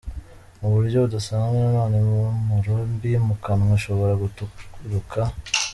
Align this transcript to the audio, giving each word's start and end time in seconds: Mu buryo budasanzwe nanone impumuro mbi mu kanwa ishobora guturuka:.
Mu 0.59 0.67
buryo 0.75 0.97
budasanzwe 1.03 1.57
nanone 1.61 1.95
impumuro 2.01 2.73
mbi 2.93 3.11
mu 3.27 3.35
kanwa 3.43 3.73
ishobora 3.79 4.13
guturuka:. 4.21 5.19